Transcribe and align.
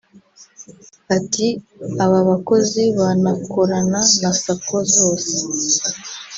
Ati 1.17 1.47
“Aba 2.03 2.19
bakozi 2.29 2.81
banakorana 2.97 3.99
na 4.21 4.29
Sacco 4.41 4.77
zose 4.95 5.33